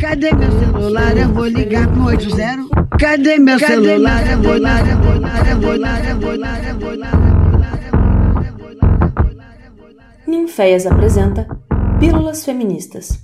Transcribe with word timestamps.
Cadê 0.00 0.32
meu 0.34 0.50
celular? 0.58 1.14
Eu 1.14 1.28
vou 1.28 1.44
ligar 1.46 1.86
pro 1.92 2.04
80. 2.06 2.96
Cadê 2.98 3.38
meu 3.38 3.58
celular? 3.58 4.26
Eu 4.30 4.42
vou 4.42 4.54
ligar, 4.54 4.88
eu 4.88 4.96
vou 4.98 5.12
ligar, 5.12 5.46
eu 5.46 5.60
vou 5.60 5.72
ligar, 5.74 6.08
eu 6.08 6.20
vou 6.20 6.32
ligar, 6.32 6.68
eu 6.68 6.78
vou 6.80 6.92
ligar. 6.92 7.20
Ninféias 10.26 10.86
apresenta 10.86 11.46
Pílulas 11.98 12.46
Feministas. 12.46 13.22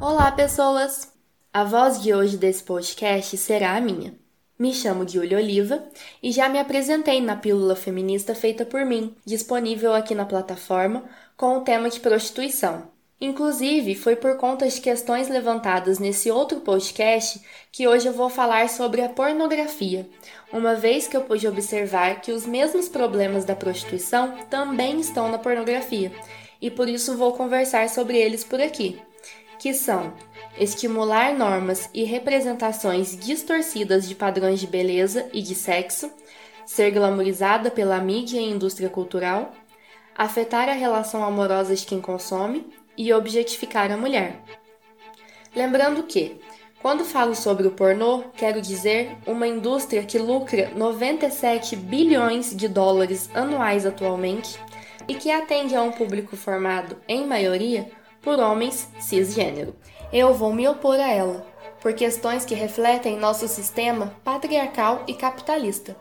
Olá, 0.00 0.32
pessoas! 0.32 1.12
A 1.52 1.62
voz 1.62 2.02
de 2.02 2.12
hoje 2.12 2.36
desse 2.36 2.64
podcast 2.64 3.36
será 3.36 3.76
a 3.76 3.80
minha. 3.80 4.27
Me 4.58 4.74
chamo 4.74 5.08
Julia 5.08 5.38
Oliva 5.38 5.84
e 6.20 6.32
já 6.32 6.48
me 6.48 6.58
apresentei 6.58 7.20
na 7.20 7.36
Pílula 7.36 7.76
Feminista 7.76 8.34
feita 8.34 8.64
por 8.64 8.84
mim, 8.84 9.14
disponível 9.24 9.94
aqui 9.94 10.16
na 10.16 10.24
plataforma, 10.24 11.04
com 11.36 11.58
o 11.58 11.60
tema 11.60 11.88
de 11.88 12.00
prostituição. 12.00 12.88
Inclusive, 13.20 13.94
foi 13.94 14.16
por 14.16 14.36
conta 14.36 14.66
de 14.68 14.80
questões 14.80 15.28
levantadas 15.28 16.00
nesse 16.00 16.28
outro 16.28 16.60
podcast 16.60 17.40
que 17.70 17.86
hoje 17.86 18.08
eu 18.08 18.12
vou 18.12 18.28
falar 18.28 18.68
sobre 18.68 19.00
a 19.00 19.08
pornografia, 19.08 20.08
uma 20.52 20.74
vez 20.74 21.06
que 21.06 21.16
eu 21.16 21.22
pude 21.22 21.46
observar 21.46 22.20
que 22.20 22.32
os 22.32 22.44
mesmos 22.44 22.88
problemas 22.88 23.44
da 23.44 23.54
prostituição 23.54 24.38
também 24.50 24.98
estão 24.98 25.30
na 25.30 25.38
pornografia, 25.38 26.10
e 26.60 26.68
por 26.68 26.88
isso 26.88 27.16
vou 27.16 27.32
conversar 27.32 27.88
sobre 27.88 28.18
eles 28.18 28.42
por 28.42 28.60
aqui, 28.60 29.00
que 29.58 29.72
são 29.72 30.12
estimular 30.58 31.34
normas 31.34 31.88
e 31.94 32.04
representações 32.04 33.16
distorcidas 33.16 34.08
de 34.08 34.14
padrões 34.14 34.60
de 34.60 34.66
beleza 34.66 35.28
e 35.32 35.40
de 35.40 35.54
sexo, 35.54 36.10
ser 36.66 36.90
glamourizada 36.90 37.70
pela 37.70 37.98
mídia 38.00 38.40
e 38.40 38.50
indústria 38.50 38.88
cultural, 38.88 39.52
afetar 40.16 40.68
a 40.68 40.72
relação 40.72 41.24
amorosa 41.24 41.74
de 41.74 41.86
quem 41.86 42.00
consome 42.00 42.66
e 42.96 43.12
objetificar 43.12 43.90
a 43.92 43.96
mulher. 43.96 44.42
Lembrando 45.54 46.02
que, 46.02 46.40
quando 46.82 47.04
falo 47.04 47.34
sobre 47.34 47.66
o 47.66 47.70
pornô, 47.70 48.24
quero 48.36 48.60
dizer 48.60 49.16
uma 49.26 49.46
indústria 49.46 50.02
que 50.02 50.18
lucra 50.18 50.70
97 50.74 51.76
bilhões 51.76 52.54
de 52.54 52.68
dólares 52.68 53.30
anuais 53.34 53.86
atualmente 53.86 54.58
e 55.06 55.14
que 55.14 55.30
atende 55.30 55.74
a 55.74 55.82
um 55.82 55.92
público 55.92 56.36
formado, 56.36 56.98
em 57.08 57.26
maioria, 57.26 57.90
por 58.20 58.38
homens 58.38 58.88
cisgênero 59.00 59.74
eu 60.12 60.32
vou 60.32 60.52
me 60.52 60.66
opor 60.66 60.98
a 60.98 61.08
ela, 61.08 61.46
por 61.80 61.92
questões 61.92 62.44
que 62.44 62.54
refletem 62.54 63.18
nosso 63.18 63.46
sistema 63.46 64.14
patriarcal 64.24 65.04
e 65.06 65.14
capitalista, 65.14 65.96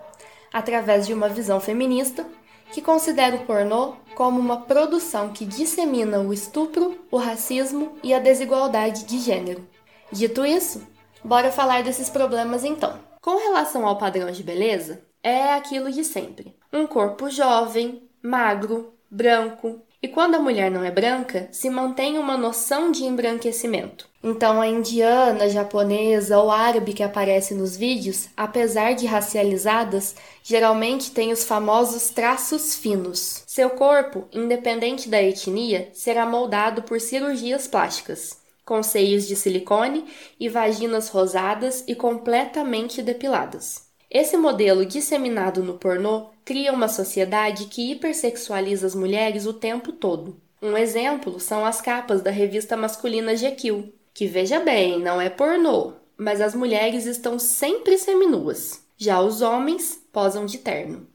através 0.52 1.06
de 1.06 1.14
uma 1.14 1.30
visão 1.30 1.60
feminista 1.60 2.26
que 2.72 2.82
considera 2.82 3.36
o 3.36 3.46
pornô 3.46 3.96
como 4.16 4.40
uma 4.40 4.62
produção 4.62 5.30
que 5.30 5.46
dissemina 5.46 6.20
o 6.20 6.34
estupro, 6.34 6.98
o 7.12 7.18
racismo 7.18 7.98
e 8.04 8.14
a 8.14 8.20
desigualdade 8.20 9.06
de 9.06 9.20
gênero. 9.20 9.68
Dito 10.12 10.46
isso, 10.46 10.86
bora 11.24 11.52
falar 11.52 11.84
desses 11.84 12.10
problemas 12.10 12.64
então. 12.64 13.00
Com 13.22 13.38
relação 13.38 13.86
ao 13.86 13.98
padrão 13.98 14.32
de 14.32 14.42
beleza, 14.42 15.02
é 15.22 15.54
aquilo 15.54 15.92
de 15.92 16.04
sempre: 16.04 16.56
um 16.72 16.88
corpo 16.88 17.30
jovem, 17.30 18.10
magro, 18.22 18.94
branco, 19.10 19.82
e 20.02 20.08
quando 20.08 20.36
a 20.36 20.40
mulher 20.40 20.70
não 20.70 20.84
é 20.84 20.92
branca, 20.92 21.48
se 21.52 21.70
mantém 21.70 22.20
uma 22.20 22.38
noção 22.38 22.92
de 22.92 23.04
embranquecimento. 23.04 24.08
Então, 24.24 24.62
a 24.62 24.68
indiana, 24.68 25.50
japonesa 25.50 26.38
ou 26.38 26.52
árabe 26.52 26.94
que 26.94 27.02
aparece 27.02 27.56
nos 27.56 27.76
vídeos, 27.76 28.28
apesar 28.38 28.94
de 28.94 29.08
racializadas, 29.08 30.16
geralmente 30.44 31.12
tem 31.12 31.32
os 31.32 31.44
famosos 31.44 32.10
traços 32.12 32.76
finos. 32.76 33.44
Seu 33.48 33.72
corpo, 33.72 34.28
independente 34.32 35.10
da 35.10 35.22
etnia, 35.22 35.90
será 35.94 36.26
moldado 36.26 36.84
por 36.84 37.02
cirurgias 37.02 37.68
plásticas, 37.68 38.38
com 38.64 38.84
seios 38.84 39.28
de 39.28 39.36
silicone 39.36 40.06
e 40.40 40.48
vaginas 40.48 41.10
rosadas 41.10 41.84
e 41.88 41.96
completamente 41.96 43.02
depiladas. 43.02 43.88
Esse 44.12 44.38
modelo 44.38 44.86
disseminado 44.86 45.64
no 45.64 45.74
pornô 45.74 46.30
cria 46.48 46.72
uma 46.72 46.88
sociedade 46.88 47.66
que 47.66 47.92
hipersexualiza 47.92 48.88
as 48.88 48.96
mulheres 48.96 49.46
o 49.46 49.52
tempo 49.52 49.92
todo. 49.92 50.42
Um 50.62 50.78
exemplo 50.78 51.42
são 51.42 51.66
as 51.66 51.82
capas 51.82 52.22
da 52.22 52.32
revista 52.32 52.78
masculina 52.78 53.36
GQ, 53.36 53.92
que 54.14 54.28
veja 54.28 54.62
bem, 54.62 54.98
não 54.98 55.20
é 55.20 55.30
pornô, 55.30 55.92
mas 56.16 56.40
as 56.40 56.56
mulheres 56.56 57.06
estão 57.06 57.38
sempre 57.38 57.98
seminuas. 57.98 58.82
Já 58.96 59.20
os 59.20 59.42
homens 59.42 60.02
posam 60.14 60.46
de 60.46 60.60
terno. 60.60 61.06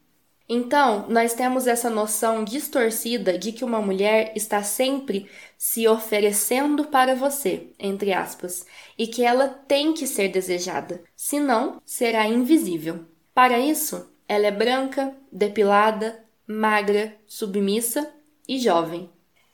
Então, 0.46 1.06
nós 1.08 1.32
temos 1.32 1.66
essa 1.66 1.88
noção 1.88 2.44
distorcida 2.44 3.38
de 3.38 3.52
que 3.52 3.64
uma 3.64 3.80
mulher 3.80 4.34
está 4.36 4.62
sempre 4.62 5.30
se 5.56 5.88
oferecendo 5.88 6.84
para 6.88 7.14
você, 7.14 7.68
entre 7.78 8.12
aspas, 8.12 8.66
e 8.98 9.06
que 9.06 9.24
ela 9.24 9.48
tem 9.48 9.94
que 9.94 10.06
ser 10.06 10.28
desejada, 10.28 11.02
senão 11.16 11.80
será 11.86 12.28
invisível. 12.28 13.06
Para 13.34 13.58
isso, 13.58 14.11
ela 14.28 14.46
é 14.46 14.50
branca, 14.50 15.14
depilada, 15.30 16.24
magra, 16.46 17.16
submissa 17.26 18.12
e 18.48 18.58
jovem. 18.58 19.10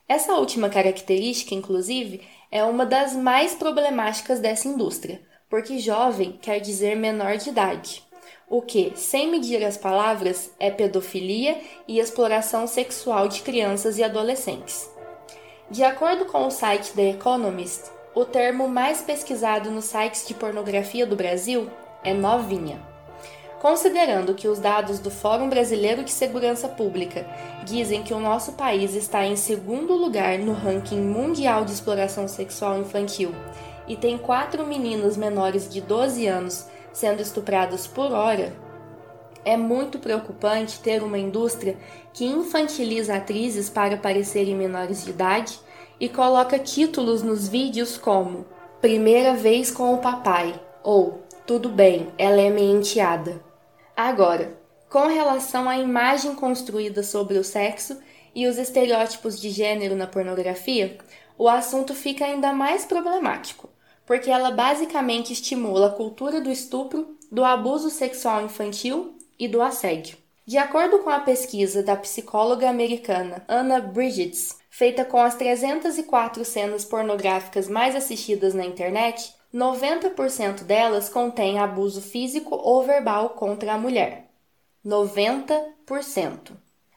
Essa 0.09 0.35
última 0.35 0.69
característica, 0.69 1.55
inclusive, 1.55 2.23
é 2.51 2.65
uma 2.65 2.87
das 2.87 3.15
mais 3.15 3.55
problemáticas 3.55 4.41
dessa 4.41 4.69
indústria, 4.69 5.21
porque 5.51 5.79
jovem 5.79 6.39
quer 6.41 6.61
dizer 6.61 6.97
menor 6.97 7.37
de 7.37 7.51
idade 7.51 8.09
o 8.51 8.63
que, 8.63 8.93
sem 8.97 9.31
medir 9.31 9.63
as 9.65 9.77
palavras, 9.77 10.51
é 10.59 10.71
pedofilia 10.71 11.61
e 11.87 11.99
exploração 11.99 12.67
sexual 12.67 13.29
de 13.29 13.43
crianças 13.43 13.99
e 13.99 14.03
adolescentes. 14.03 14.91
De 15.71 15.85
acordo 15.85 16.25
com 16.25 16.47
o 16.47 16.51
site 16.51 16.93
The 16.93 17.11
Economist, 17.11 17.91
o 18.15 18.25
termo 18.25 18.67
mais 18.67 19.03
pesquisado 19.03 19.71
nos 19.71 19.85
sites 19.85 20.27
de 20.27 20.33
pornografia 20.33 21.07
do 21.07 21.15
Brasil 21.15 21.71
é 22.03 22.15
novinha. 22.15 22.81
Considerando 23.61 24.35
que 24.35 24.47
os 24.47 24.59
dados 24.59 25.01
do 25.01 25.11
Fórum 25.11 25.49
Brasileiro 25.49 26.05
de 26.05 26.13
Segurança 26.13 26.69
Pública 26.69 27.27
dizem 27.65 28.03
que 28.03 28.15
o 28.15 28.21
nosso 28.21 28.53
país 28.53 28.95
está 28.95 29.27
em 29.27 29.35
segundo 29.35 29.95
lugar 29.95 30.39
no 30.39 30.53
ranking 30.53 31.01
mundial 31.01 31.65
de 31.65 31.73
exploração 31.73 32.29
sexual 32.29 32.79
infantil 32.79 33.35
e 33.89 33.97
tem 33.97 34.17
quatro 34.17 34.65
meninas 34.65 35.17
menores 35.17 35.69
de 35.69 35.81
12 35.81 36.27
anos 36.27 36.67
sendo 36.93 37.21
estuprados 37.21 37.87
por 37.87 38.13
hora, 38.13 38.53
é 39.45 39.57
muito 39.57 39.99
preocupante 39.99 40.79
ter 40.81 41.03
uma 41.03 41.19
indústria 41.19 41.77
que 42.13 42.25
infantiliza 42.25 43.17
atrizes 43.17 43.71
para 43.71 43.97
parecerem 43.97 44.55
menores 44.55 45.05
de 45.05 45.11
idade 45.11 45.59
e 45.99 46.09
coloca 46.09 46.59
títulos 46.59 47.23
nos 47.23 47.49
vídeos 47.49 47.97
como 47.97 48.45
Primeira 48.81 49.35
vez 49.35 49.71
com 49.71 49.95
o 49.95 49.99
papai 49.99 50.55
ou 50.83 51.23
Tudo 51.47 51.69
bem, 51.69 52.09
ela 52.19 52.41
é 52.41 52.51
minha 52.51 52.79
enteada. 52.79 53.48
Agora, 53.99 54.57
com 54.89 55.09
relação 55.09 55.69
à 55.69 55.77
imagem 55.77 56.33
construída 56.37 57.03
sobre 57.03 57.37
o 57.37 57.43
sexo 57.43 57.99
e 58.33 58.47
os 58.47 58.57
estereótipos 58.57 59.41
de 59.41 59.51
gênero 59.51 59.97
na 59.97 60.07
pornografia, 60.07 60.97
o 61.37 61.49
assunto 61.49 61.97
fica 61.97 62.25
ainda 62.25 62.53
mais 62.53 62.85
problemático 62.85 63.69
porque 64.07 64.31
ela 64.31 64.53
basicamente 64.53 65.33
estimula 65.33 65.89
a 65.89 65.91
cultura 65.91 66.41
do 66.41 66.49
estupro, 66.51 67.19
do 67.31 67.45
abuso 67.45 67.91
sexual 67.91 68.43
infantil 68.43 69.19
e 69.37 69.49
do 69.49 69.61
assédio. 69.61 70.17
De 70.47 70.57
acordo 70.57 71.01
com 71.01 71.11
a 71.11 71.21
pesquisa 71.21 71.83
da 71.83 71.95
psicóloga 71.95 72.71
americana 72.71 73.45
Anna 73.49 73.81
Bridges, 73.81 74.58
feita 74.79 75.05
com 75.05 75.21
as 75.21 75.35
304 75.35 76.45
cenas 76.45 76.85
pornográficas 76.85 77.69
mais 77.69 77.97
assistidas 77.97 78.55
na 78.55 78.65
internet, 78.65 79.35
90% 79.53 80.63
delas 80.63 81.09
contêm 81.09 81.59
abuso 81.59 82.01
físico 82.01 82.55
ou 82.55 82.85
verbal 82.85 83.31
contra 83.31 83.73
a 83.73 83.79
mulher. 83.79 84.31
90%. 84.87 86.53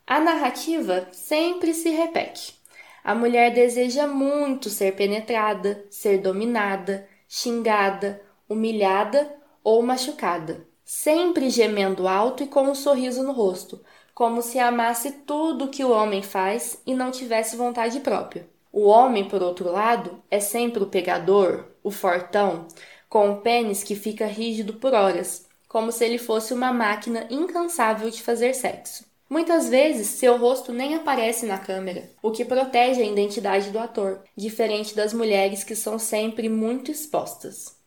A 0.06 0.20
narrativa 0.20 1.08
sempre 1.12 1.74
se 1.74 1.90
repete. 1.90 2.56
A 3.04 3.16
mulher 3.16 3.52
deseja 3.52 4.06
muito 4.06 4.70
ser 4.70 4.96
penetrada, 4.96 5.84
ser 5.90 6.20
dominada, 6.20 7.08
xingada, 7.28 8.22
humilhada 8.48 9.28
ou 9.64 9.82
machucada, 9.82 10.68
sempre 10.86 11.50
gemendo 11.50 12.08
alto 12.08 12.44
e 12.44 12.48
com 12.48 12.62
um 12.62 12.76
sorriso 12.76 13.24
no 13.24 13.32
rosto, 13.32 13.84
como 14.14 14.42
se 14.42 14.60
amasse 14.60 15.12
tudo 15.26 15.66
o 15.66 15.68
que 15.70 15.84
o 15.84 15.92
homem 15.92 16.22
faz 16.22 16.82
e 16.86 16.94
não 16.94 17.12
tivesse 17.12 17.56
vontade 17.56 18.00
própria. 18.00 18.48
O 18.72 18.88
homem, 18.88 19.28
por 19.28 19.44
outro 19.44 19.70
lado, 19.72 20.22
é 20.30 20.40
sempre 20.40 20.82
o 20.82 20.88
pegador, 20.88 21.66
o 21.84 21.92
fortão, 21.92 22.68
com 23.10 23.32
o 23.32 23.38
pênis 23.42 23.84
que 23.84 23.96
fica 23.96 24.26
rígido 24.26 24.76
por 24.76 24.94
horas, 24.94 25.46
como 25.68 25.92
se 25.92 26.06
ele 26.06 26.18
fosse 26.18 26.54
uma 26.54 26.72
máquina 26.72 27.28
incansável 27.30 28.10
de 28.10 28.22
fazer 28.22 28.54
sexo. 28.54 29.06
Muitas 29.30 29.70
vezes, 29.70 30.08
seu 30.08 30.38
rosto 30.38 30.74
nem 30.74 30.96
aparece 30.96 31.46
na 31.46 31.58
câmera, 31.58 32.10
o 32.22 32.32
que 32.32 32.44
protege 32.44 33.02
a 33.02 33.06
identidade 33.06 33.70
do 33.70 33.80
ator, 33.80 34.22
diferente 34.36 34.94
das 34.94 35.14
mulheres 35.14 35.64
que 35.64 35.76
são 35.76 35.98
sempre 35.98 36.50
muito 36.50 36.92
expostas. 36.92 37.78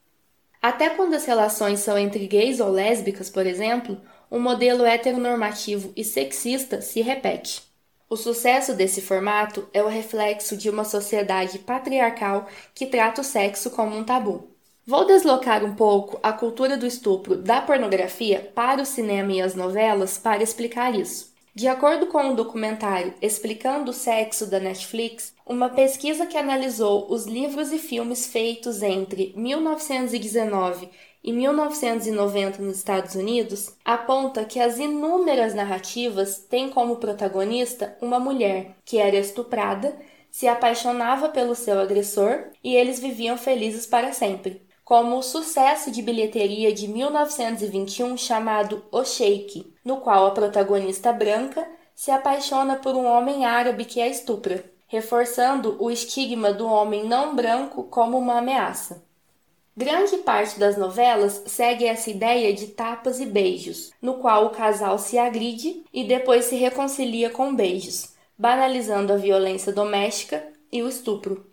Até 0.63 0.89
quando 0.89 1.13
as 1.13 1.27
relações 1.27 1.81
são 1.81 1.99
entre 1.99 2.27
gays 2.27 2.61
ou 2.61 2.71
lésbicas, 2.71 3.29
por 3.29 3.47
exemplo, 3.47 4.01
o 4.31 4.39
modelo 4.39 4.85
heteronormativo 4.85 5.93
e 5.97 6.05
sexista 6.05 6.81
se 6.81 7.01
repete. 7.01 7.63
O 8.09 8.17
sucesso 8.17 8.75
desse 8.75 9.01
formato 9.01 9.69
é 9.73 9.83
o 9.83 9.89
reflexo 9.89 10.57
de 10.57 10.69
uma 10.71 10.85
sociedade 10.85 11.59
patriarcal 11.59 12.47
que 12.75 12.87
trata 12.87 13.21
o 13.21 13.25
sexo 13.25 13.71
como 13.71 13.97
um 13.97 14.05
tabu. 14.05 14.51
Vou 14.87 15.07
deslocar 15.07 15.65
um 15.65 15.75
pouco 15.75 16.21
a 16.23 16.33
cultura 16.33 16.77
do 16.77 16.87
estupro 16.87 17.37
da 17.37 17.63
pornografia 17.63 18.53
para 18.55 18.83
o 18.83 18.87
cinema 18.87 19.33
e 19.33 19.41
as 19.41 19.55
novelas 19.55 20.19
para 20.19 20.43
explicar 20.43 20.95
isso. 20.95 21.33
De 21.55 21.69
acordo 21.69 22.07
com 22.07 22.21
um 22.21 22.35
documentário 22.35 23.15
Explicando 23.23 23.93
o 23.93 23.95
Sexo 23.95 24.47
da 24.47 24.59
Netflix, 24.59 25.33
uma 25.47 25.71
pesquisa 25.71 26.27
que 26.27 26.37
analisou 26.37 27.11
os 27.11 27.27
livros 27.27 27.73
e 27.73 27.79
filmes 27.79 28.27
feitos 28.27 28.83
entre 28.83 29.33
1919 29.37 30.91
e 31.25 31.33
1990 31.33 32.61
nos 32.63 32.77
Estados 32.77 33.15
Unidos 33.15 33.75
aponta 33.83 34.45
que 34.45 34.61
as 34.61 34.79
inúmeras 34.79 35.55
narrativas 35.55 36.39
têm 36.39 36.69
como 36.69 36.97
protagonista 36.97 37.97
uma 38.01 38.21
mulher 38.21 38.77
que 38.85 38.99
era 38.99 39.17
estuprada, 39.17 39.97
se 40.31 40.47
apaixonava 40.47 41.31
pelo 41.31 41.55
seu 41.55 41.81
agressor 41.81 42.51
e 42.63 42.77
eles 42.77 43.01
viviam 43.01 43.39
felizes 43.39 43.87
para 43.87 44.13
sempre 44.13 44.63
como 44.85 45.17
o 45.17 45.23
sucesso 45.23 45.91
de 45.91 46.03
bilheteria 46.03 46.71
de 46.71 46.87
1921 46.87 48.19
chamado 48.19 48.85
O 48.93 49.03
Sheik, 49.03 49.73
no 49.83 49.97
qual 49.97 50.27
a 50.27 50.31
protagonista 50.33 51.11
branca 51.11 51.67
se 51.95 52.11
apaixona 52.11 52.77
por 52.77 52.95
um 52.95 53.07
homem 53.07 53.47
árabe 53.47 53.87
que 53.87 54.01
a 54.01 54.07
estupra, 54.07 54.63
reforçando 54.87 55.83
o 55.83 55.91
estigma 55.91 56.53
do 56.53 56.67
homem 56.67 57.05
não 57.05 57.35
branco 57.35 57.85
como 57.85 58.19
uma 58.19 58.39
ameaça. 58.39 59.03
Grande 59.77 60.19
parte 60.19 60.57
das 60.57 60.77
novelas 60.77 61.43
segue 61.47 61.85
essa 61.85 62.09
ideia 62.09 62.55
de 62.55 62.69
tapas 62.69 63.19
e 63.19 63.27
beijos, 63.27 63.91
no 64.01 64.15
qual 64.15 64.47
o 64.47 64.51
casal 64.51 64.99
se 64.99 65.19
agride 65.19 65.83
e 65.93 66.05
depois 66.05 66.45
se 66.45 66.55
reconcilia 66.55 67.29
com 67.29 67.53
beijos, 67.53 68.15
banalizando 68.39 69.13
a 69.13 69.17
violência 69.17 69.73
doméstica 69.73 70.47
e 70.71 70.81
o 70.81 70.89
estupro. 70.89 71.45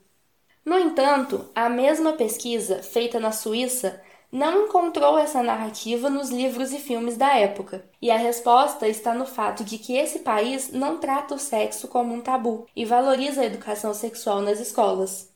No 0.64 0.78
entanto, 0.78 1.50
a 1.56 1.68
mesma 1.68 2.14
pesquisa 2.14 2.84
feita 2.84 3.20
na 3.20 3.32
Suíça 3.32 4.00
não 4.32 4.66
encontrou 4.66 5.18
essa 5.18 5.42
narrativa 5.42 6.08
nos 6.08 6.30
livros 6.30 6.72
e 6.72 6.78
filmes 6.78 7.18
da 7.18 7.36
época, 7.36 7.84
e 8.00 8.12
a 8.12 8.18
resposta 8.18 8.88
está 8.88 9.16
no 9.16 9.26
fato 9.26 9.64
de 9.64 9.80
que 9.80 9.98
esse 9.98 10.20
país 10.20 10.72
não 10.72 11.00
trata 11.00 11.34
o 11.34 11.40
sexo 11.40 11.88
como 11.88 12.14
um 12.14 12.22
tabu 12.22 12.68
e 12.76 12.86
valoriza 12.86 13.42
a 13.42 13.46
educação 13.46 13.96
sexual 13.96 14.42
nas 14.42 14.60
escolas. 14.60 15.32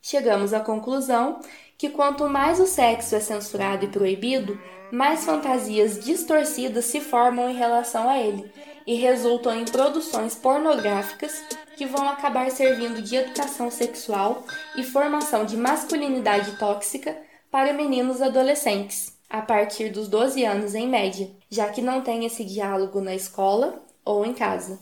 Chegamos 0.00 0.54
à 0.54 0.60
conclusão 0.60 1.40
que 1.78 1.90
quanto 1.90 2.28
mais 2.28 2.58
o 2.58 2.66
sexo 2.66 3.14
é 3.14 3.20
censurado 3.20 3.84
e 3.84 3.88
proibido, 3.88 4.58
mais 4.90 5.24
fantasias 5.24 6.04
distorcidas 6.04 6.84
se 6.86 7.00
formam 7.00 7.50
em 7.50 7.56
relação 7.56 8.08
a 8.08 8.18
ele 8.18 8.50
e 8.86 8.94
resultam 8.94 9.54
em 9.54 9.64
produções 9.64 10.34
pornográficas 10.34 11.42
que 11.76 11.84
vão 11.84 12.08
acabar 12.08 12.50
servindo 12.50 13.02
de 13.02 13.16
educação 13.16 13.70
sexual 13.70 14.44
e 14.76 14.82
formação 14.82 15.44
de 15.44 15.56
masculinidade 15.56 16.56
tóxica 16.56 17.16
para 17.50 17.72
meninos 17.72 18.22
adolescentes, 18.22 19.18
a 19.28 19.42
partir 19.42 19.90
dos 19.90 20.08
12 20.08 20.44
anos 20.44 20.74
em 20.74 20.88
média, 20.88 21.30
já 21.50 21.68
que 21.68 21.82
não 21.82 22.00
tem 22.00 22.24
esse 22.24 22.44
diálogo 22.44 23.00
na 23.00 23.14
escola 23.14 23.84
ou 24.04 24.24
em 24.24 24.32
casa. 24.32 24.78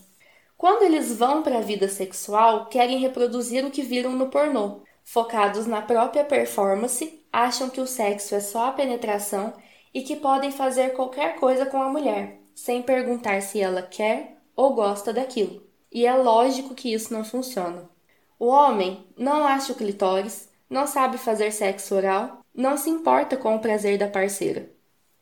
Quando 0.56 0.82
eles 0.82 1.16
vão 1.16 1.42
para 1.42 1.58
a 1.58 1.62
vida 1.62 1.88
sexual, 1.88 2.66
querem 2.66 2.98
reproduzir 2.98 3.64
o 3.64 3.70
que 3.70 3.82
viram 3.82 4.12
no 4.12 4.28
pornô. 4.28 4.82
Focados 5.04 5.66
na 5.66 5.82
própria 5.82 6.24
performance, 6.24 7.24
acham 7.32 7.70
que 7.70 7.80
o 7.80 7.86
sexo 7.86 8.34
é 8.34 8.40
só 8.40 8.68
a 8.68 8.72
penetração 8.72 9.52
e 9.92 10.02
que 10.02 10.16
podem 10.16 10.50
fazer 10.50 10.94
qualquer 10.94 11.36
coisa 11.36 11.66
com 11.66 11.80
a 11.80 11.88
mulher, 11.88 12.40
sem 12.54 12.82
perguntar 12.82 13.40
se 13.42 13.60
ela 13.60 13.82
quer 13.82 14.38
ou 14.56 14.74
gosta 14.74 15.12
daquilo 15.12 15.64
e 15.94 16.04
é 16.04 16.12
lógico 16.12 16.74
que 16.74 16.92
isso 16.92 17.14
não 17.14 17.24
funciona. 17.24 17.88
O 18.36 18.46
homem 18.46 19.06
não 19.16 19.46
acha 19.46 19.72
o 19.72 19.76
clitóris, 19.76 20.48
não 20.68 20.88
sabe 20.88 21.16
fazer 21.16 21.52
sexo 21.52 21.94
oral, 21.94 22.44
não 22.52 22.76
se 22.76 22.90
importa 22.90 23.36
com 23.36 23.54
o 23.54 23.60
prazer 23.60 23.96
da 23.96 24.08
parceira. 24.08 24.68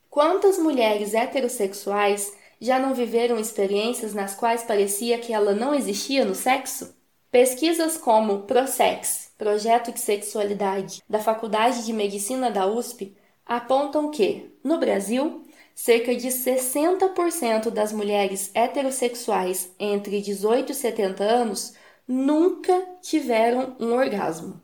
Quantas 0.09 0.59
mulheres 0.59 1.13
heterossexuais 1.13 2.33
já 2.59 2.79
não 2.79 2.95
viveram 2.95 3.39
experiências 3.39 4.15
nas 4.15 4.35
quais 4.35 4.63
parecia 4.63 5.19
que 5.19 5.33
ela 5.33 5.55
não 5.55 5.75
existia 5.75 6.25
no 6.25 6.35
sexo? 6.35 6.97
Pesquisas 7.31 7.99
como 7.99 8.43
ProSex, 8.43 9.32
Projeto 9.43 9.91
de 9.91 9.99
Sexualidade, 9.99 11.03
da 11.09 11.19
Faculdade 11.19 11.85
de 11.85 11.93
Medicina 11.93 12.49
da 12.49 12.65
USP, 12.65 13.17
apontam 13.45 14.09
que, 14.09 14.55
no 14.63 14.79
Brasil, 14.79 15.43
cerca 15.75 16.15
de 16.15 16.29
60% 16.29 17.69
das 17.69 17.93
mulheres 17.93 18.53
heterossexuais 18.55 19.75
entre 19.81 20.21
18 20.21 20.71
e 20.71 20.75
70 20.77 21.25
anos 21.25 21.75
nunca 22.07 22.87
tiveram 23.01 23.75
um 23.81 23.95
orgasmo. 23.95 24.63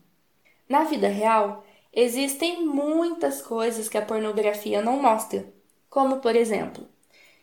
Na 0.69 0.85
vida 0.85 1.09
real, 1.09 1.65
existem 1.91 2.65
muitas 2.65 3.41
coisas 3.41 3.89
que 3.89 3.97
a 3.97 4.01
pornografia 4.01 4.81
não 4.81 5.01
mostra, 5.01 5.45
como, 5.89 6.21
por 6.21 6.37
exemplo, 6.37 6.87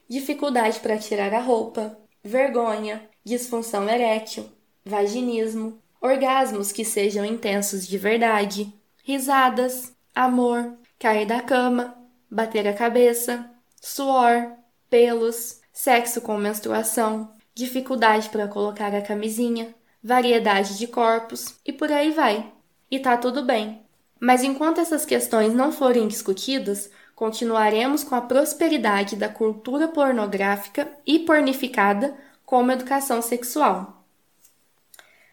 dificuldade 0.08 0.80
para 0.80 0.96
tirar 0.96 1.34
a 1.34 1.40
roupa, 1.40 1.98
vergonha, 2.24 3.06
disfunção 3.22 3.86
erétil, 3.86 4.50
vaginismo, 4.86 5.82
orgasmos 6.00 6.72
que 6.72 6.84
sejam 6.84 7.24
intensos 7.24 7.86
de 7.86 7.98
verdade, 7.98 8.72
risadas, 9.04 9.94
amor, 10.14 10.72
cair 10.98 11.26
da 11.26 11.40
cama, 11.40 11.96
bater 12.30 12.66
a 12.66 12.72
cabeça, 12.72 13.48
suor, 13.80 14.52
pelos, 14.88 15.60
sexo 15.72 16.20
com 16.20 16.36
menstruação, 16.36 17.30
dificuldade 17.54 18.28
para 18.28 18.48
colocar 18.48 18.94
a 18.94 19.02
camisinha, 19.02 19.74
variedade 20.02 20.78
de 20.78 20.86
corpos 20.86 21.56
e 21.64 21.72
por 21.72 21.90
aí 21.90 22.10
vai. 22.10 22.52
E 22.90 22.98
tá 22.98 23.16
tudo 23.16 23.44
bem. 23.44 23.82
Mas 24.18 24.42
enquanto 24.42 24.80
essas 24.80 25.04
questões 25.04 25.52
não 25.52 25.72
forem 25.72 26.08
discutidas, 26.08 26.90
continuaremos 27.14 28.04
com 28.04 28.14
a 28.14 28.20
prosperidade 28.20 29.16
da 29.16 29.28
cultura 29.28 29.88
pornográfica 29.88 30.88
e 31.06 31.18
pornificada 31.18 32.16
como 32.44 32.70
educação 32.70 33.20
sexual. 33.20 34.04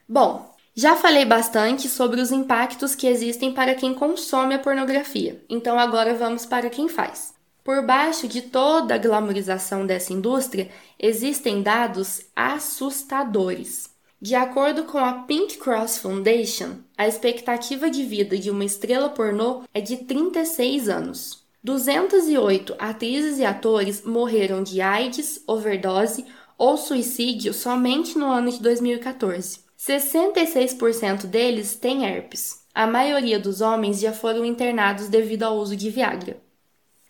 Bom, 0.08 0.53
já 0.76 0.96
falei 0.96 1.24
bastante 1.24 1.88
sobre 1.88 2.20
os 2.20 2.32
impactos 2.32 2.96
que 2.96 3.06
existem 3.06 3.54
para 3.54 3.76
quem 3.76 3.94
consome 3.94 4.56
a 4.56 4.60
pornografia, 4.60 5.44
então 5.48 5.78
agora 5.78 6.16
vamos 6.16 6.48
para 6.48 6.70
quem 6.70 6.88
faz. 6.88 7.34
Por 7.64 7.86
baixo 7.86 8.28
de 8.28 8.42
toda 8.42 8.96
a 8.96 8.98
glamorização 8.98 9.86
dessa 9.86 10.12
indústria, 10.12 10.70
existem 11.00 11.62
dados 11.62 12.26
assustadores. 12.36 13.90
De 14.20 14.36
acordo 14.36 14.86
com 14.86 14.98
a 14.98 15.14
Pink 15.14 15.58
Cross 15.58 16.00
Foundation, 16.00 16.78
a 16.98 17.08
expectativa 17.08 17.90
de 17.90 18.04
vida 18.04 18.38
de 18.38 18.50
uma 18.50 18.66
estrela 18.66 19.10
pornô 19.10 19.64
é 19.74 19.80
de 19.80 19.98
36 19.98 20.90
anos. 20.90 21.44
208 21.64 22.76
atrizes 22.80 23.38
e 23.38 23.46
atores 23.46 24.04
morreram 24.04 24.64
de 24.64 24.82
AIDS, 24.82 25.42
overdose 25.46 26.26
ou 26.58 26.78
suicídio 26.78 27.54
somente 27.54 28.18
no 28.18 28.26
ano 28.26 28.52
de 28.52 28.62
2014. 28.62 29.63
66% 29.88 31.26
deles 31.26 31.76
têm 31.76 32.06
herpes. 32.06 32.64
A 32.74 32.88
maioria 32.88 33.40
dos 33.40 33.62
homens 33.62 34.00
já 34.00 34.14
foram 34.14 34.46
internados 34.46 35.10
devido 35.10 35.44
ao 35.44 35.58
uso 35.58 35.76
de 35.76 35.90
Viagra 35.90 36.42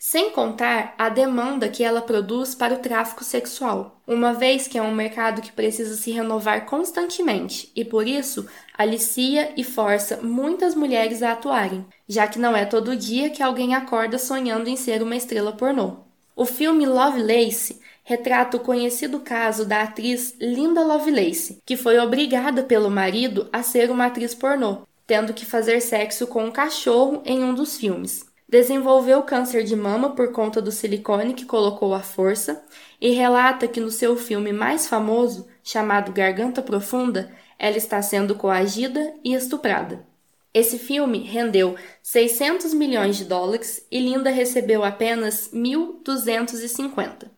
sem 0.05 0.31
contar 0.31 0.95
a 0.97 1.07
demanda 1.07 1.69
que 1.69 1.81
ela 1.81 2.01
produz 2.01 2.53
para 2.53 2.73
o 2.73 2.79
tráfico 2.79 3.23
sexual, 3.23 4.01
uma 4.05 4.33
vez 4.33 4.67
que 4.67 4.77
é 4.77 4.81
um 4.81 4.93
mercado 4.93 5.41
que 5.41 5.53
precisa 5.53 5.95
se 5.95 6.11
renovar 6.11 6.65
constantemente 6.65 7.71
e 7.73 7.85
por 7.85 8.05
isso 8.05 8.45
alicia 8.77 9.53
e 9.55 9.63
força 9.63 10.19
muitas 10.21 10.75
mulheres 10.75 11.23
a 11.23 11.31
atuarem, 11.31 11.85
já 12.05 12.27
que 12.27 12.37
não 12.37 12.53
é 12.53 12.65
todo 12.65 12.97
dia 12.97 13.29
que 13.29 13.41
alguém 13.41 13.75
acorda 13.75 14.17
sonhando 14.17 14.67
em 14.67 14.75
ser 14.75 15.01
uma 15.01 15.15
estrela 15.15 15.53
pornô. 15.53 15.99
O 16.35 16.45
filme 16.45 16.85
Lovelace 16.85 17.79
retrata 18.03 18.57
o 18.57 18.59
conhecido 18.59 19.19
caso 19.19 19.65
da 19.65 19.83
atriz 19.83 20.35
Linda 20.39 20.83
Lovelace, 20.83 21.61
que 21.65 21.77
foi 21.77 21.97
obrigada 21.99 22.63
pelo 22.63 22.89
marido 22.89 23.49
a 23.51 23.63
ser 23.63 23.89
uma 23.89 24.07
atriz 24.07 24.35
pornô, 24.35 24.83
tendo 25.07 25.33
que 25.33 25.45
fazer 25.45 25.81
sexo 25.81 26.27
com 26.27 26.45
um 26.45 26.51
cachorro 26.51 27.21
em 27.25 27.43
um 27.43 27.53
dos 27.53 27.77
filmes 27.77 28.31
desenvolveu 28.53 29.23
câncer 29.23 29.63
de 29.63 29.75
mama 29.75 30.11
por 30.11 30.31
conta 30.31 30.61
do 30.61 30.71
silicone 30.71 31.33
que 31.33 31.43
colocou 31.43 31.91
à 31.95 32.01
força 32.01 32.63
e 33.01 33.09
relata 33.09 33.67
que 33.67 33.79
no 33.79 33.89
seu 33.89 34.15
filme 34.15 34.53
mais 34.53 34.87
famoso, 34.87 35.47
chamado 35.63 36.11
Garganta 36.11 36.61
Profunda, 36.61 37.31
ela 37.57 37.77
está 37.77 37.99
sendo 38.03 38.35
coagida 38.35 39.11
e 39.23 39.33
estuprada. 39.33 40.05
Esse 40.53 40.77
filme 40.77 41.17
rendeu 41.17 41.75
600 42.03 42.75
milhões 42.75 43.17
de 43.17 43.25
dólares 43.25 43.87
e 43.89 43.99
Linda 43.99 44.29
recebeu 44.29 44.83
apenas 44.83 45.49
1.250. 45.51 47.31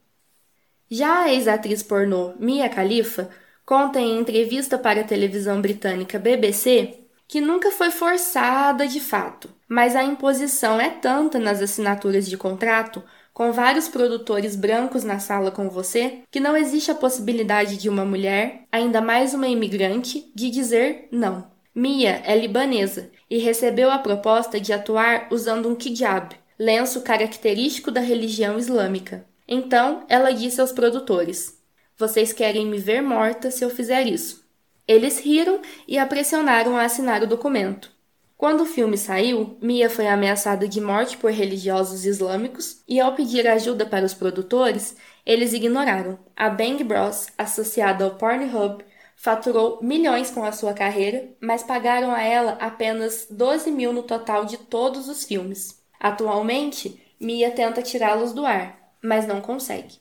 Já 0.89 1.23
a 1.23 1.33
ex-atriz 1.33 1.81
pornô 1.81 2.33
Mia 2.39 2.67
Khalifa 2.67 3.29
conta 3.65 3.99
em 3.99 4.19
entrevista 4.19 4.77
para 4.77 5.01
a 5.01 5.05
televisão 5.05 5.61
britânica 5.61 6.19
BBC 6.19 7.05
que 7.27 7.41
nunca 7.41 7.71
foi 7.71 7.89
forçada 7.89 8.87
de 8.87 8.99
fato, 8.99 9.49
mas 9.67 9.95
a 9.95 10.03
imposição 10.03 10.79
é 10.79 10.89
tanta 10.89 11.39
nas 11.39 11.61
assinaturas 11.61 12.27
de 12.27 12.37
contrato 12.37 13.03
com 13.33 13.51
vários 13.51 13.89
produtores 13.89 14.55
brancos 14.55 15.03
na 15.03 15.19
sala 15.19 15.51
com 15.51 15.69
você, 15.69 16.19
que 16.31 16.39
não 16.39 16.55
existe 16.55 16.89
a 16.89 16.95
possibilidade 16.95 17.75
de 17.75 17.89
uma 17.89 18.05
mulher, 18.05 18.61
ainda 18.71 19.01
mais 19.01 19.33
uma 19.33 19.47
imigrante, 19.47 20.31
de 20.33 20.49
dizer 20.49 21.09
não. 21.11 21.51
Mia 21.73 22.21
é 22.23 22.37
libanesa 22.37 23.11
e 23.29 23.37
recebeu 23.37 23.91
a 23.91 23.97
proposta 23.97 24.57
de 24.57 24.71
atuar 24.71 25.27
usando 25.31 25.67
um 25.67 25.75
hijab, 25.77 26.33
lenço 26.57 27.01
característico 27.01 27.91
da 27.91 27.99
religião 27.99 28.57
islâmica. 28.57 29.25
Então, 29.47 30.05
ela 30.09 30.31
disse 30.31 30.59
aos 30.59 30.71
produtores: 30.71 31.61
Vocês 31.97 32.33
querem 32.33 32.65
me 32.65 32.77
ver 32.77 33.01
morta 33.01 33.51
se 33.51 33.63
eu 33.63 33.69
fizer 33.69 34.07
isso. 34.07 34.45
Eles 34.87 35.19
riram 35.19 35.61
e 35.87 35.97
a 35.97 36.05
pressionaram 36.05 36.77
a 36.77 36.83
assinar 36.83 37.23
o 37.23 37.27
documento. 37.27 37.95
Quando 38.37 38.61
o 38.61 38.65
filme 38.65 38.97
saiu, 38.97 39.57
Mia 39.61 39.89
foi 39.89 40.07
ameaçada 40.07 40.67
de 40.67 40.81
morte 40.81 41.17
por 41.17 41.31
religiosos 41.31 42.05
islâmicos 42.05 42.83
e, 42.87 42.99
ao 42.99 43.15
pedir 43.15 43.47
ajuda 43.47 43.85
para 43.85 44.05
os 44.05 44.13
produtores, 44.13 44.95
eles 45.25 45.53
ignoraram. 45.53 46.19
A 46.35 46.49
Bang 46.49 46.83
Bros, 46.83 47.27
associada 47.37 48.03
ao 48.03 48.15
Pornhub, 48.15 48.83
faturou 49.15 49.79
milhões 49.81 50.29
com 50.29 50.43
a 50.43 50.51
sua 50.51 50.73
carreira, 50.73 51.29
mas 51.39 51.63
pagaram 51.63 52.11
a 52.11 52.21
ela 52.21 52.57
apenas 52.59 53.25
12 53.29 53.71
mil 53.71 53.93
no 53.93 54.03
total 54.03 54.43
de 54.43 54.57
todos 54.57 55.07
os 55.07 55.23
filmes. 55.23 55.81
Atualmente, 55.97 57.01
Mia 57.19 57.49
tenta 57.51 57.81
tirá-los 57.81 58.33
do 58.33 58.45
ar, 58.45 58.84
mas 59.05 59.27
não 59.27 59.41
consegue. 59.41 59.95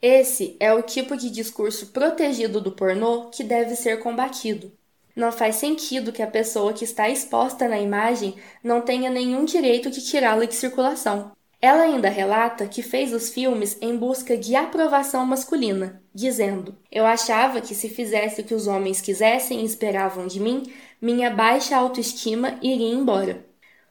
Esse 0.00 0.56
é 0.60 0.72
o 0.72 0.82
tipo 0.82 1.16
de 1.16 1.28
discurso 1.28 1.88
protegido 1.88 2.60
do 2.60 2.70
pornô 2.70 3.30
que 3.30 3.42
deve 3.42 3.74
ser 3.74 3.98
combatido. 3.98 4.70
Não 5.14 5.32
faz 5.32 5.56
sentido 5.56 6.12
que 6.12 6.22
a 6.22 6.26
pessoa 6.28 6.72
que 6.72 6.84
está 6.84 7.08
exposta 7.08 7.66
na 7.66 7.80
imagem 7.80 8.36
não 8.62 8.80
tenha 8.80 9.10
nenhum 9.10 9.44
direito 9.44 9.90
de 9.90 10.00
tirá-la 10.00 10.44
de 10.44 10.54
circulação. 10.54 11.32
Ela 11.60 11.82
ainda 11.82 12.08
relata 12.08 12.68
que 12.68 12.82
fez 12.82 13.12
os 13.12 13.30
filmes 13.30 13.76
em 13.80 13.96
busca 13.96 14.36
de 14.36 14.54
aprovação 14.54 15.26
masculina, 15.26 16.00
dizendo: 16.14 16.76
Eu 16.92 17.04
achava 17.04 17.60
que 17.60 17.74
se 17.74 17.88
fizesse 17.88 18.40
o 18.40 18.44
que 18.44 18.54
os 18.54 18.68
homens 18.68 19.00
quisessem 19.00 19.62
e 19.62 19.64
esperavam 19.64 20.28
de 20.28 20.38
mim, 20.38 20.72
minha 21.02 21.30
baixa 21.30 21.76
autoestima 21.76 22.56
iria 22.62 22.94
embora. 22.94 23.44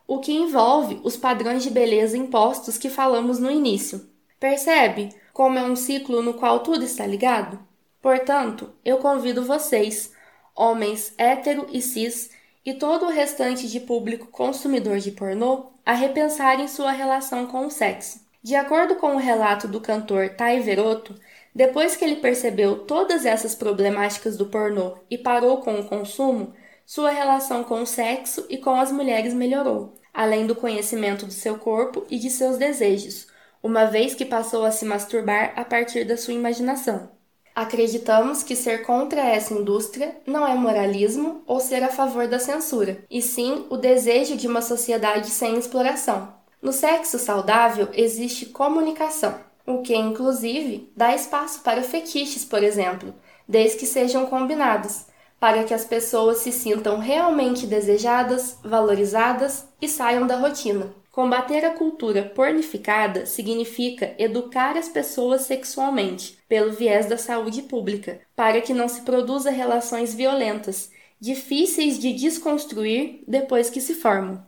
O 0.08 0.20
que 0.20 0.32
envolve 0.32 1.01
os 1.04 1.18
padrões 1.18 1.63
de 1.63 1.70
beleza 1.70 2.18
impostos 2.18 2.77
que 2.77 2.89
falamos 2.89 3.38
no 3.38 3.51
início. 3.51 4.10
Percebe 4.39 5.10
como 5.34 5.58
é 5.58 5.63
um 5.63 5.75
ciclo 5.75 6.22
no 6.22 6.36
qual 6.36 6.60
tudo 6.60 6.84
está 6.84 7.06
ligado? 7.06 7.60
Portanto, 8.01 8.72
eu 8.86 8.98
convido 8.98 9.44
vocês 9.44 10.12
homens 10.56 11.13
hétero 11.17 11.67
e 11.72 11.82
cis 11.82 12.29
e 12.65 12.74
todo 12.74 13.06
o 13.06 13.10
restante 13.10 13.67
de 13.67 13.79
público 13.79 14.27
consumidor 14.27 15.00
de 15.00 15.12
pornô 15.12 15.72
a 15.86 15.94
repensarem 15.94 16.67
sua 16.67 16.91
relação 16.91 17.48
com 17.48 17.65
o 17.65 17.72
sexo. 17.72 18.20
De 18.44 18.56
acordo 18.56 18.96
com 18.96 19.15
o 19.15 19.20
relato 19.20 19.67
do 19.67 19.82
cantor 19.82 20.29
Tai 20.29 20.60
Veroto, 20.60 21.15
depois 21.53 21.96
que 21.96 22.06
ele 22.06 22.17
percebeu 22.17 22.79
todas 22.79 23.25
essas 23.25 23.56
problemáticas 23.56 24.38
do 24.38 24.46
pornô 24.46 24.98
e 25.10 25.17
parou 25.17 25.62
com 25.62 25.79
o 25.79 25.86
consumo, 25.86 26.53
sua 26.86 27.10
relação 27.10 27.63
com 27.63 27.82
o 27.82 27.88
sexo 27.88 28.46
e 28.50 28.58
com 28.58 28.75
as 28.75 28.91
mulheres 28.91 29.34
melhorou, 29.34 29.96
além 30.13 30.46
do 30.46 30.56
conhecimento 30.56 31.25
do 31.25 31.34
seu 31.34 31.58
corpo 31.58 32.06
e 32.10 32.20
de 32.20 32.29
seus 32.29 32.58
desejos, 32.58 33.27
uma 33.62 33.86
vez 33.86 34.14
que 34.14 34.26
passou 34.26 34.66
a 34.66 34.72
se 34.72 34.86
masturbar 34.86 35.54
a 35.56 35.66
partir 35.66 36.06
da 36.06 36.18
sua 36.18 36.34
imaginação. 36.34 37.10
Acreditamos 37.56 38.44
que 38.44 38.56
ser 38.56 38.84
contra 38.84 39.20
essa 39.20 39.54
indústria 39.54 40.16
não 40.28 40.48
é 40.48 40.54
moralismo 40.54 41.42
ou 41.48 41.60
ser 41.60 41.84
a 41.84 41.90
favor 41.90 42.28
da 42.28 42.38
censura, 42.38 43.04
e 43.10 43.20
sim 43.22 43.66
o 43.70 43.78
desejo 43.78 44.38
de 44.38 44.48
uma 44.48 44.62
sociedade 44.62 45.32
sem 45.32 45.58
exploração. 45.58 46.36
No 46.62 46.72
sexo 46.72 47.18
saudável 47.18 47.90
existe 47.94 48.46
comunicação, 48.46 49.40
o 49.66 49.82
que, 49.82 49.96
inclusive, 49.96 50.92
dá 50.96 51.16
espaço 51.16 51.62
para 51.62 51.82
fetiches, 51.82 52.46
por 52.46 52.62
exemplo, 52.64 53.14
desde 53.48 53.78
que 53.78 53.86
sejam 53.86 54.28
combinados, 54.28 55.06
para 55.40 55.64
que 55.64 55.74
as 55.74 55.84
pessoas 55.84 56.38
se 56.38 56.52
sintam 56.52 57.00
realmente 57.00 57.68
desejadas, 57.68 58.58
valorizadas 58.64 59.68
e 59.82 59.88
saiam 59.88 60.26
da 60.26 60.38
rotina. 60.38 60.94
Combater 61.18 61.66
a 61.66 61.72
cultura 61.72 62.22
pornificada 62.22 63.26
significa 63.26 64.14
educar 64.20 64.78
as 64.78 64.88
pessoas 64.88 65.42
sexualmente, 65.42 66.38
pelo 66.48 66.72
viés 66.72 67.08
da 67.08 67.18
saúde 67.18 67.64
pública, 67.64 68.22
para 68.36 68.62
que 68.62 68.72
não 68.72 68.88
se 68.88 69.02
produza 69.02 69.50
relações 69.50 70.14
violentas, 70.14 70.92
difíceis 71.20 71.98
de 71.98 72.14
desconstruir 72.14 73.24
depois 73.28 73.68
que 73.68 73.82
se 73.82 73.96
formam. 73.96 74.46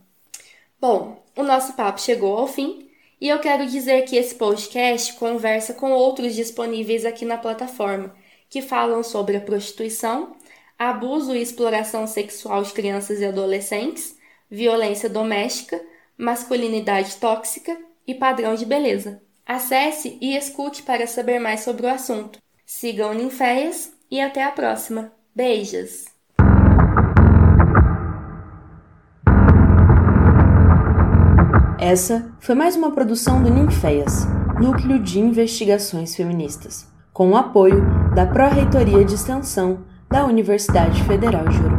Bom, 0.79 1.23
o 1.35 1.41
nosso 1.41 1.73
papo 1.73 1.99
chegou 1.99 2.37
ao 2.37 2.45
fim 2.47 2.87
e 3.19 3.27
eu 3.27 3.39
quero 3.39 3.65
dizer 3.65 4.03
que 4.03 4.15
esse 4.15 4.35
podcast 4.35 5.13
conversa 5.13 5.73
com 5.73 5.89
outros 5.89 6.35
disponíveis 6.35 7.03
aqui 7.03 7.25
na 7.25 7.39
plataforma, 7.39 8.15
que 8.47 8.61
falam 8.61 9.01
sobre 9.01 9.37
a 9.37 9.41
prostituição, 9.41 10.35
abuso 10.77 11.35
e 11.35 11.41
exploração 11.41 12.05
sexual 12.05 12.61
de 12.61 12.73
crianças 12.73 13.19
e 13.19 13.25
adolescentes, 13.25 14.15
violência 14.51 15.09
doméstica, 15.09 15.88
masculinidade 16.19 17.15
tóxica 17.15 17.75
e 18.05 18.13
padrão 18.13 18.53
de 18.53 18.65
beleza. 18.65 19.21
Acesse 19.45 20.17
e 20.21 20.35
escute 20.35 20.83
para 20.83 21.07
saber 21.07 21.39
mais 21.39 21.61
sobre 21.61 21.85
o 21.85 21.89
assunto. 21.89 22.37
Sigam 22.65 23.13
Ninféias 23.13 23.93
e 24.11 24.19
até 24.19 24.43
a 24.43 24.51
próxima. 24.51 25.11
Beijos! 25.33 26.05
Essa 31.79 32.35
foi 32.41 32.53
mais 32.53 32.75
uma 32.75 32.91
produção 32.91 33.41
do 33.41 33.49
Ninféias, 33.49 34.25
Núcleo 34.61 34.99
de 34.99 35.19
Investigações 35.19 36.13
Feministas, 36.13 36.85
com 37.13 37.29
o 37.29 37.37
apoio 37.37 37.81
da 38.13 38.27
Pró-Reitoria 38.27 39.05
de 39.05 39.15
Extensão 39.15 39.85
da 40.09 40.25
Universidade 40.25 41.01
Federal 41.05 41.47
de 41.47 41.57
Ouro 41.63 41.78